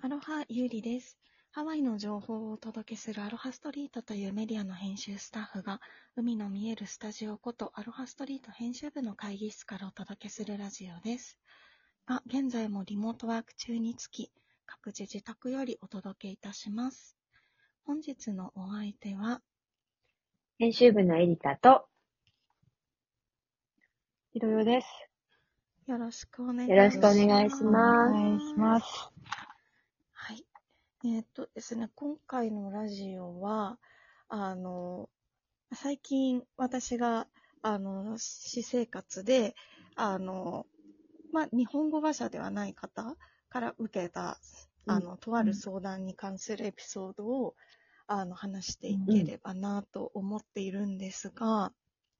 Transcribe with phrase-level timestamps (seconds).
[0.00, 1.18] アロハゆうりです。
[1.50, 5.80] ハワイの情報をお届けするアロハストリートというメディアの編集スタッフが、
[6.14, 11.36] 海の見えるスタジオことアロハストリート編集部の会議室からお届けするラジオです。
[12.06, 14.30] が、現在もリモートワーク中につき、
[14.66, 17.16] 各自自宅よりお届けいたします。
[17.84, 19.42] 本日のお相手は、
[20.60, 21.88] 編集部のエリカと、
[24.32, 24.86] ひろよです。
[25.88, 26.70] よろしくお願いします。
[26.70, 29.47] よろしくお願いしおます願いします。
[31.02, 31.16] はい。
[31.16, 33.78] えーっとですね、今回のラジオは、
[34.28, 35.10] あの、
[35.74, 37.28] 最近私が、
[37.62, 39.54] あの、私生活で、
[39.96, 40.66] あの、
[41.32, 43.16] まあ、日本語話者ではない方
[43.50, 44.40] から受けた、
[44.86, 47.56] あの、とある相談に関するエピソードを、
[48.06, 51.74] あの、話していければなと思っているんですが、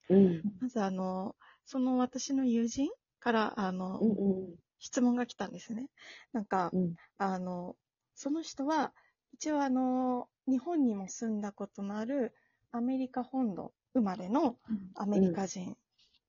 [0.08, 0.42] うん。
[0.60, 2.88] まずあの、その私の友人
[3.20, 4.56] から、あの、うんうん。
[4.78, 5.88] 質問が来たんですね。
[6.32, 7.76] なんか、うんあの、
[8.18, 8.92] その人は、
[9.32, 12.34] 一応あの、日本にも住んだことのある
[12.72, 14.56] アメリカ本土生まれの
[14.96, 15.76] アメリカ人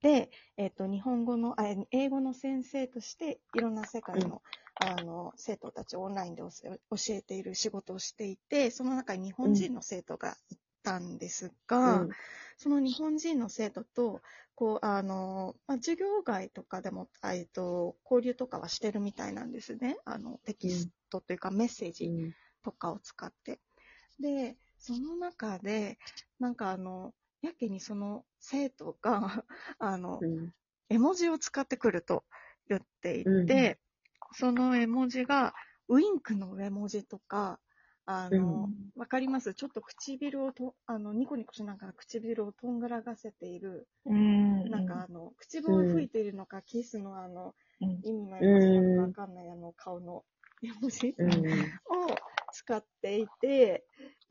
[0.03, 4.43] で、えっ、と、日本語の、あえ英語の先生として、いろんな世界の、
[4.75, 10.55] あの、生徒たちをオンラインで教え教えている仕事をしていて、その中に日本人の生徒がい
[10.89, 12.09] たんですが、うん
[12.57, 14.21] その日本人の生徒と、
[14.55, 19.97] こう、あの、まあ、授業外とかでも、あえっと、交流とかはしてるみたいなんですね。
[20.03, 22.11] あの、テキストというかメッセージ
[22.61, 23.61] とかを使って。
[24.19, 25.97] で、その中で、
[26.39, 29.45] なんかあの、やけにその生徒が、
[29.79, 30.53] あのう、ん。
[30.89, 32.25] 絵文字を使ってくると
[32.67, 33.89] 言っていて、うん
[34.33, 35.53] その絵文字が、
[35.87, 37.59] ウインクの絵文字とか、
[38.11, 39.53] あの、うわかります？
[39.53, 44.69] ちょっと唇をと、あの、ニコニコしながら唇をとんがらがせている、うん。
[44.71, 47.99] なんかあの、口笛を吹いているのか、キスのあの、うん。
[48.03, 50.23] 意味の絵文字なのかわかんないあの、顔の
[50.63, 51.13] 絵文字。
[51.19, 51.29] うん。
[51.29, 52.15] を
[52.51, 53.85] 使っていて、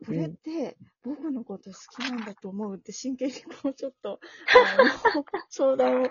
[0.05, 4.19] これって僕のこと好きなんだと思うって真剣にこうちょっと、
[4.53, 6.07] あの、相談を、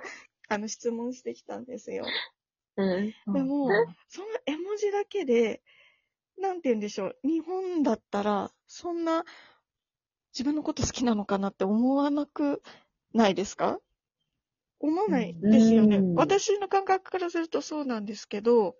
[0.48, 2.06] あの、質問してきたんですよ。
[2.78, 3.14] うん。
[3.34, 3.68] でも、
[4.08, 5.62] その絵文字だけで、
[6.38, 9.24] なんて言うんでしょう、日本だったら、そんな
[10.34, 12.62] 自分のこと好きなのかなって思わなく
[13.14, 13.80] ないですか？
[14.80, 16.04] 思わないですよね。
[16.04, 16.38] うん。
[16.38, 18.78] 私の感覚からするとそうなんですけど、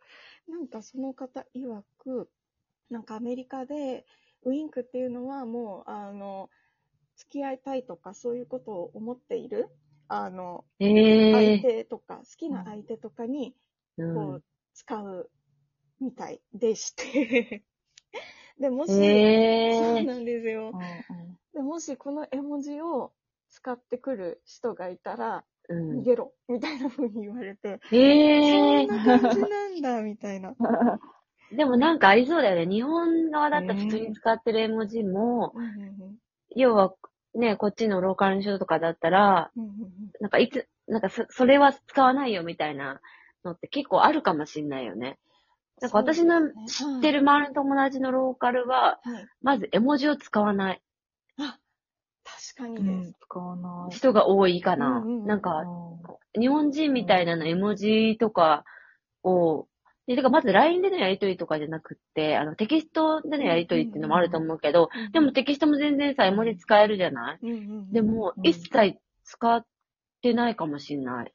[0.48, 2.30] なんかその方曰く、
[2.90, 4.06] なんかアメリカで
[4.44, 6.50] ウインクっていうのはもう、あの、
[7.18, 9.70] 付き合いたいとかそういうことを思っている、
[10.08, 10.88] あの、え
[11.32, 14.04] 相え手とか、好きな相手とかに、ー。
[14.14, 15.32] こう、使う
[16.00, 17.64] みたいでして。
[18.60, 20.74] で、もし、ええそうなんですよう。
[20.74, 23.14] んで、もしこの絵文字を
[23.50, 26.04] 使ってくる人がいたら、うん逃。
[26.04, 30.56] げろ、みたいな風に言われて、ええそんな感じなんだ、みたいな。
[31.52, 32.66] でもなんかありそうだよね。
[32.66, 35.54] 日本側だったら普通に使ってる絵文字も、
[36.56, 36.94] 要は
[37.34, 39.52] ね、こっちのローカルの人とかだったら、
[40.20, 43.02] なんかいつ、なんかそそれは使わないよみたいな
[43.44, 45.18] のって結構あるかもしんないよね。
[45.82, 49.00] なんか私の知ってる周りの友達のローカルは、
[49.42, 50.82] まず絵文字を使わない
[51.40, 51.60] あ、
[52.24, 53.14] 確かにうんです。
[53.22, 53.96] 使わない。
[53.96, 54.88] 人が多いかな。
[54.88, 55.64] うんうんうんなんか、
[56.40, 58.64] 日本人みたいなの絵文字とか
[59.24, 59.68] を、
[60.08, 67.46] で、てかまず LINE でのやりとりとかじゃなくって、あの、テキストでのやりとりっていうのもあると思うけど、でもテキストも全然さ、絵文字使えるじゃない？
[67.46, 69.66] うんうんうんでもう、ん一切使っ
[70.22, 71.34] てないかもしんない。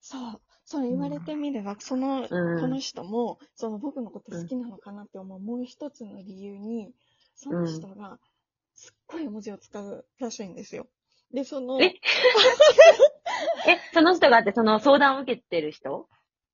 [0.00, 6.92] そう、そう言われてみれば、その、うんこの人も、その僕のこと好きなのかなって思う、もう一つの理由に、
[7.34, 8.20] その人が、
[8.76, 10.86] すっごい絵文字を使うらしいんですよ。
[11.34, 11.86] で、その、え？
[13.66, 16.08] え、その人があって、その相談を受けてる人？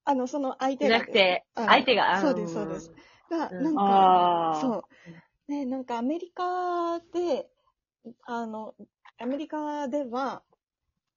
[0.07, 2.21] あの、その相手じゃがですなくて、相手が？
[2.23, 2.91] そうです、そうです。。
[3.31, 4.61] が、うんなんか。
[4.63, 4.85] そ
[5.49, 5.53] う。
[5.53, 7.51] ね、なんかアメリカで、
[8.25, 8.75] あの、
[9.19, 10.43] アメリカでは、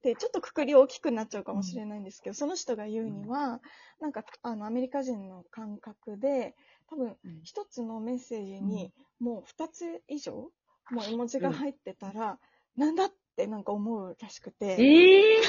[0.02, 3.62] で、ちょっとくくり大きくなっちゃうかもしれないんですけど、その人が言うには、
[4.00, 6.56] なんか、あの、アメリカ人の感覚で、
[6.88, 10.52] 多分うん、一つのメッセージに、もう二つ以上、
[10.90, 12.40] もう絵文字が入ってたら、
[12.78, 15.42] なんだってなんか思うらしくて、ええ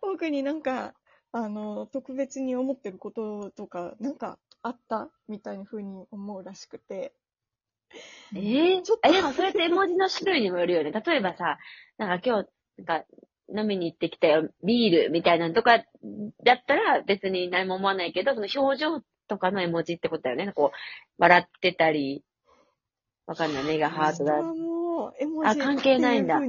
[0.00, 0.94] 僕になんか、
[1.32, 7.12] あの、特別に思ってることとか、なんかあったみたいな風に思うらしくて。
[8.36, 10.90] ええちょっとえ、でもそれって絵文字の種類にもよるよね。
[10.90, 11.58] 例えばさ、
[11.98, 12.48] なんか今日、
[12.78, 13.04] なんか
[13.54, 15.84] 飲みに行ってきたよ、ビールみたいなのとかだ
[16.54, 20.52] ったら別に何も思わないけど、その表情とかの絵文字ってことだよね。
[20.52, 20.76] こう、
[21.18, 22.24] 笑ってたり、
[23.26, 23.64] わかんない。
[23.64, 24.34] 目がハートだ。
[25.44, 26.40] あ関係ないんだ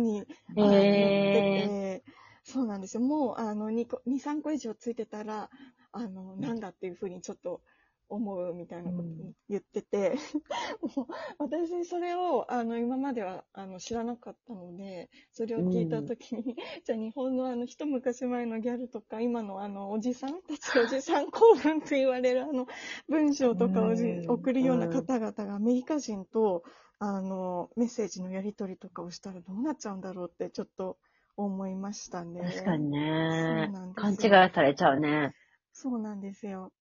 [0.58, 2.04] えて、
[2.44, 3.02] そうなんですよ。
[3.02, 5.50] もう、あの、2個、2、3個以上ついてたら、
[5.92, 7.62] あの、なんだっていう風にちょっと
[8.10, 9.04] 思うみたいなこと
[9.50, 10.16] 言ってて、
[10.96, 11.08] もう
[11.40, 16.56] 私それをあの今まではあの知らなかったので、それを聞いたときに、
[16.86, 22.68] じゃあ日本のあの一昔前のギャルとか、今のあのおじさんたちおじさん公文と言われるあの
[23.08, 26.64] 文章とかをじうん送るような方々がアメリカ人と
[27.00, 30.98] あのメッセージのやり取りとかをしたらどうなっちゃうんだろうってちょっと
[31.38, 32.42] 思いましたね。
[32.42, 35.34] 確かにね勘よ違いされちゃうね。
[35.74, 36.72] そうなんですよ。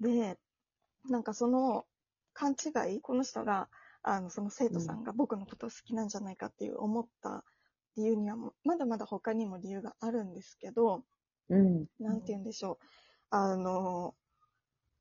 [0.00, 0.36] で、
[1.08, 1.86] なんかその
[2.32, 3.68] 勘違い、この人が、
[4.02, 7.44] あの、その生徒さんが僕のことを好きなんじゃないかっていう思った
[7.96, 11.04] 理由には、まだまだ他にも理由があるんですけど、
[11.48, 11.86] うん。
[11.98, 12.86] なんて言うんでしょう。
[13.30, 14.14] あの、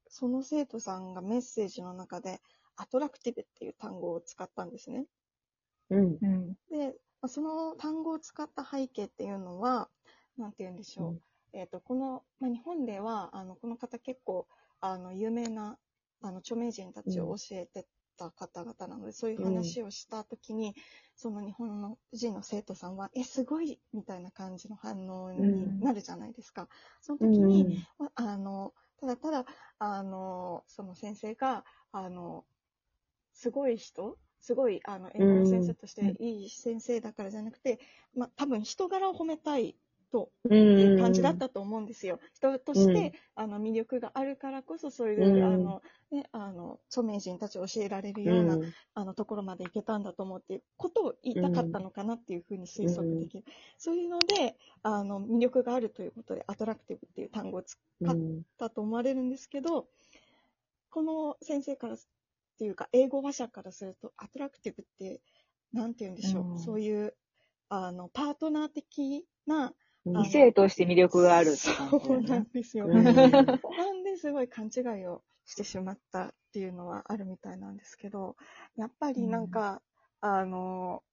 [0.08, 2.42] その生徒さんがメッセージの中で、
[2.78, 5.06] アトラクティブっていう単語を使ったんですね。
[5.90, 6.18] うん。
[6.22, 6.54] うん。
[6.70, 9.90] で、まあその単語を使った背景っていうのは、
[10.38, 11.10] なんて言うんでしょう。
[11.10, 11.20] うん
[11.56, 14.46] えっ、と、この、まあ、日本では、あの、この方結構、
[14.82, 15.80] あの、有名な、
[16.28, 17.88] あの、著名人たちを教えて
[18.18, 20.76] た方々なので、そういう話をしたときに、
[21.16, 26.70] その日本の人の生徒さんは、え、すごいみたいな感じの反応になるじゃないですか。
[27.02, 27.68] その時に、
[27.98, 29.46] まああの、ただただ、
[29.80, 32.46] あの、その先生が、あの、
[33.34, 37.80] すごい人すごい、あの、英語の先生としていい先生だからじゃなくて、
[38.16, 39.76] まあ、多分人柄を褒めたい
[40.12, 40.80] とうん。
[40.80, 42.20] いう感じだったと思うんですよ。
[42.34, 45.82] 人として、うんあの、魅力があるからこそ、そういう、うんあの、
[46.12, 53.46] ね、あの、著名人たちを教えられるような、うんあの、ところまで行けたんだと思うっていうことを言いたかったのかなっていうふうに推測できる。
[53.78, 58.42] そういうので、あの、魅力があるということで、アトラクティブっていう単語を使うん。
[58.42, 59.90] ったと思われるんですけど、
[60.90, 61.98] この先生からっ
[62.58, 65.22] ていうか、英語話者からすると、アトラクティブって、
[65.74, 67.18] なんて言うんでしょう、うんそういう、
[67.70, 69.74] あの、パートナー的な、
[70.14, 72.90] 異性として魅力があるって感じだそうなんですよ。
[72.92, 73.06] うん。
[73.76, 78.36] なんですごい勘違いをしてしまったっていうのはあるみたいなんですけど、
[78.78, 79.82] やっぱりなんか、
[80.22, 81.04] あの、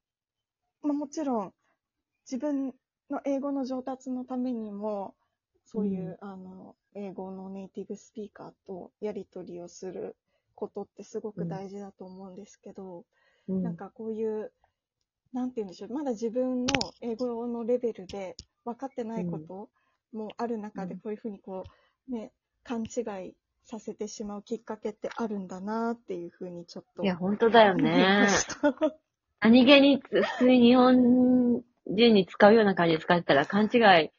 [0.82, 1.54] まあ、もちろん
[2.30, 2.74] 自分
[3.10, 5.14] の英語の上達のためにも、
[5.64, 10.16] そういう、あの、英語のネイティブスピーカーとやり取りをする
[10.54, 13.04] ことってすごく大事だと思うんですけど、
[13.48, 13.62] うん。
[13.62, 14.52] なんかこういう、
[15.32, 19.68] なんて言うんでしょう、まだ自分の英語のレベルで分かってないこと
[20.12, 21.64] もある中で、うんこういうふうにこ
[22.08, 22.32] う、ね、
[22.64, 27.02] 勘違いさせてしまうきっかけってあるんだなっていうふうにちょっと。
[27.02, 28.26] いや、本当だよね。
[29.40, 34.10] 何気に、普通に日本人に使うような感じで使ってたら勘違い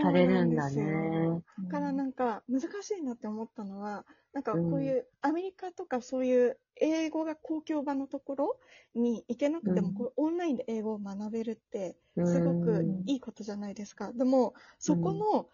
[0.00, 1.42] されるんだね。
[1.58, 8.60] だからなんか難しいなって思ったのは、なんかこういうアメリカとかそういう英語が公共場のところ
[8.94, 9.94] に行けなくても、うん。
[9.94, 12.26] こうオンラインで英語を学べるってうん。
[12.26, 14.12] すごくいいことじゃないですか。
[14.12, 15.48] でも、そこの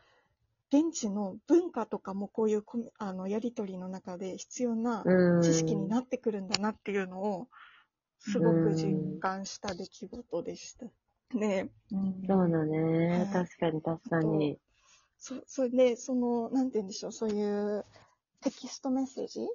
[0.73, 2.65] 現地の文化とかもこういう
[2.99, 5.41] あのやりとりの中で必要なうん。
[5.41, 7.49] 知識になってくるんだなっていうのを
[8.19, 10.87] すごく実感した出来事でした。
[11.35, 13.09] ねうんそうだね。
[13.09, 14.59] はい確かに確かに。
[15.19, 17.85] そ、それで、その、なんて言うんでしょう、そういう
[18.41, 19.47] テキストメッセージ？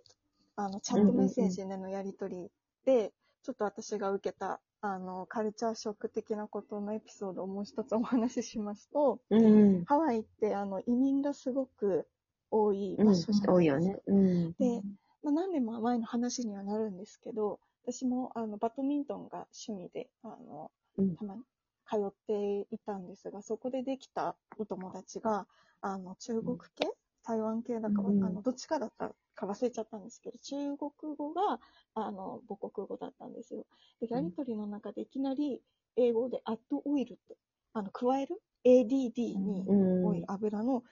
[0.56, 2.52] あの、チャットメッセージでのやりとり
[2.86, 3.14] で、
[3.44, 9.86] ちょっと私が受けた、あの、カルチャーショック的なことのエピソードをもう一つお話ししますと、うん。
[9.86, 12.08] ハワイって、あの、移民がすごく
[12.52, 13.54] 多いうん場所じゃないですか。
[13.54, 13.98] 多いよね。
[14.06, 14.52] うん。
[14.54, 14.82] で、
[15.24, 21.42] まあ、何年も前の話にはなるんですけど、私もあのバドミントンが趣味であの、うんたまに
[21.90, 25.48] 通っていたんですが、そこでできたお友達が、
[25.82, 26.90] あの中国系、
[27.24, 28.24] 台湾系だか、うん。
[28.24, 31.60] あのどっちかだったか忘れちゃったんですけど、中国語が
[31.94, 33.66] あの母国語だったんですよ。
[34.02, 35.62] で、やりとりの中でいきなり
[35.98, 37.38] 英語でアッドオイルって、
[37.74, 40.06] あの加える ?ADD にうん。
[40.06, 40.84] オイル、油の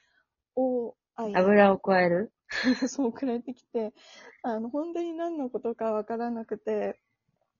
[0.55, 2.31] OI 油を加える？
[2.87, 3.93] そう送られてきて、
[4.43, 6.99] あの、本当に何のことかわからなくて、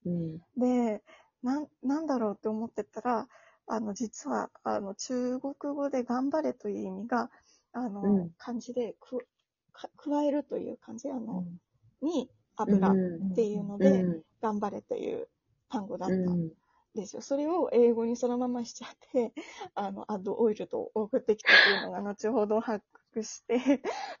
[0.04, 0.40] うん。
[0.56, 1.02] で、
[1.44, 3.28] なん、なんだろうって思ってたら、
[3.66, 7.30] あの、実は、あの、中国語で頑張れという意味が、
[7.72, 9.26] あの、うん漢字でく、
[9.72, 11.58] か加えるという漢字、あの、うん
[12.02, 14.22] に、油っうんていうのうで、ん。
[14.40, 15.28] 頑張れという
[15.68, 16.50] 単語だったうんん
[16.94, 17.22] ですよ。
[17.22, 19.32] それを英語にそのまましちゃって、
[19.74, 23.56] あの、アッドオイルと送ってきたっていうのが後ほど発覚して、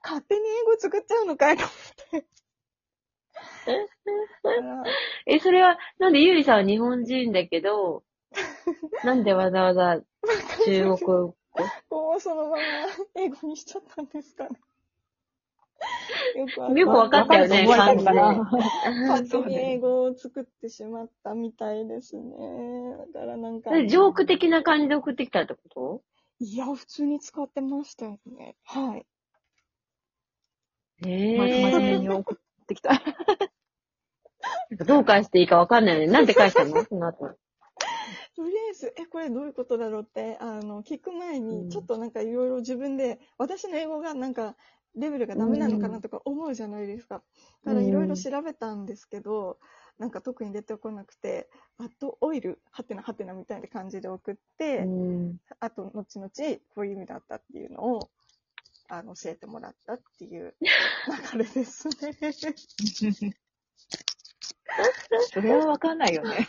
[0.02, 2.43] 勝手に英語作っちゃうのかいと思って。
[5.26, 8.02] え、それは、なんでゆりさんは日本人だけど、
[9.04, 10.00] なんでわざわざ
[10.64, 11.34] 中国語
[11.88, 12.56] こう、そのまま
[13.14, 14.60] 英語にしちゃったんですかね。
[16.36, 18.50] よくわかんよくわかったよねわかると思えたのか
[19.08, 22.32] 勝手に英語を作ってしまったみたいですね。
[23.12, 23.70] だからなんか。
[23.86, 26.02] ジョーク的な感じで送ってきたってこと？
[26.40, 28.56] いや、普通に使ってましたよね。
[28.64, 29.06] はい。
[31.06, 31.98] へままとめえ。
[31.98, 33.00] に送ってきた。
[34.86, 36.06] どう返していいかわかんないよね。
[36.08, 36.82] なんて返したの？
[36.84, 37.30] その後。
[38.36, 44.56] とりあえず、え、これどういうことだろうって、あの、聞く前うんに、ちょっとなんかいろいろ自分で、私の英語がなんか、
[44.96, 47.22] レベルがダメなのかなとか思うじゃないですか。
[47.64, 49.58] だからいろいろ調べたんですけど、
[49.98, 55.36] なんか特に出てこなくて、あとオイル、はてなはてなみたいな感じで送って、うん。
[55.60, 56.30] あと、後々、
[56.74, 58.10] こういう意味だったっていうのを、
[58.98, 60.54] あの、教えてもらったっていう
[61.32, 61.94] 流れですね。
[65.32, 66.48] それはわかんないよね。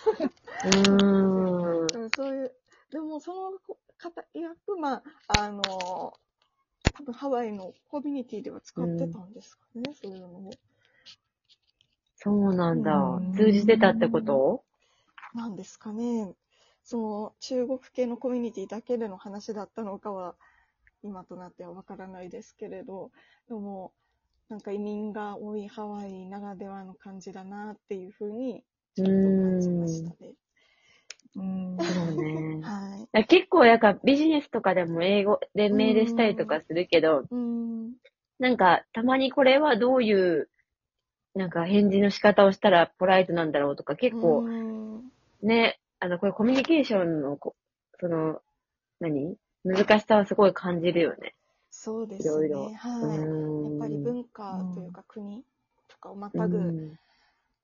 [0.66, 1.88] うーん。
[1.88, 2.56] でもそういう、
[2.92, 3.58] でもその
[3.98, 6.20] 方、いわく、まあ、あの、多
[7.04, 10.50] 分ハワイのコミュニティでは使ってたんですかね、そういうのを。
[12.16, 13.34] そうなんだうん。
[13.36, 14.64] 通じてたってこと？
[15.34, 16.36] なんですかね。
[16.84, 20.36] その中国系のコミュニティだけでの話だったのかは、
[21.06, 23.12] 今となってはわからないですけれど、
[23.48, 23.94] でも、
[24.50, 28.64] なんか移民が多いハワイならではの感じだなっていうふうに、
[28.96, 30.34] ちょっと感じましたね。
[31.36, 31.78] うん。
[31.78, 32.62] そうね。
[32.64, 33.26] はい。
[33.26, 37.94] 結構、やっぱビジネスとかでも英語でメールしたりとかするけど、うん。
[38.40, 40.50] なんか、たまにこれはどういう、
[41.36, 44.66] なんか返事の仕方をしたらポライトなんだろうとか、結構うん
[45.42, 47.56] ね、あの、これコミュニケーションのこ、
[48.00, 48.42] その、
[49.00, 49.38] 何？
[49.66, 51.34] 難しさはすごい感じるよね。
[51.72, 52.48] そうですね。
[52.48, 53.18] いろいろはい。
[53.18, 55.44] うんやっぱり文化というか国
[55.88, 57.00] とかをまたうぐん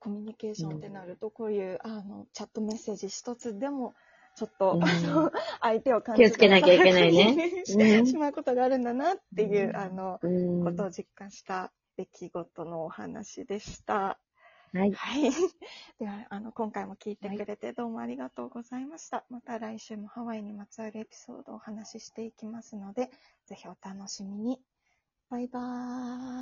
[0.02, 3.94] コミュニケーションってなると、こういうあのチャットメッセージ一つでも、
[4.36, 5.30] ちょっと、うんあの
[5.62, 7.62] 相手を感気をつけなきゃいけないね
[8.04, 10.64] しまうことがあるんだなっていう、うんあの、うん。
[10.64, 14.18] ことを実感した出来事のお話でした。
[14.74, 14.92] はい。
[14.92, 15.22] はい。
[15.98, 19.24] では、あの、今回も聞いてくれてどうもありがとうございました。
[19.28, 23.10] また来週もハワイにまつわるエピソードをお話ししていきますので、
[23.46, 24.62] ぜひお楽しみに。
[25.30, 26.22] バイバーイ。